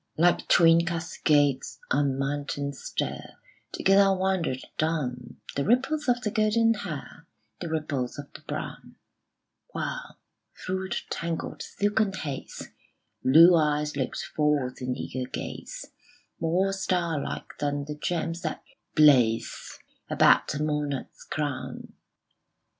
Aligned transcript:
Like 0.17 0.47
twin 0.47 0.83
cascades 0.83 1.77
on 1.91 2.17
mountain 2.17 2.73
stair 2.73 3.35
Together 3.71 4.11
wandered 4.15 4.63
down 4.79 5.37
The 5.55 5.63
ripples 5.63 6.09
of 6.09 6.21
the 6.21 6.31
golden 6.31 6.73
hair, 6.73 7.27
The 7.59 7.69
ripples 7.69 8.17
of 8.17 8.33
the 8.33 8.41
brown: 8.41 8.95
While, 9.73 10.17
through 10.65 10.89
the 10.89 10.95
tangled 11.11 11.61
silken 11.61 12.13
haze, 12.13 12.71
Blue 13.23 13.55
eyes 13.55 13.95
looked 13.95 14.23
forth 14.35 14.81
in 14.81 14.97
eager 14.97 15.29
gaze, 15.29 15.91
More 16.39 16.73
starlike 16.73 17.59
than 17.59 17.85
the 17.85 17.93
gems 17.93 18.41
that 18.41 18.63
blaze 18.95 19.77
About 20.09 20.55
a 20.55 20.63
monarch's 20.63 21.23
crown. 21.25 21.93